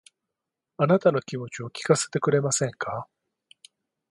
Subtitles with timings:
[0.77, 3.07] あなたの気持ちを聞かせてくれませんか